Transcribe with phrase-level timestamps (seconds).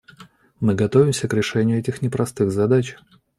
[0.59, 2.97] Мы готовимся к решению этих непростых задач.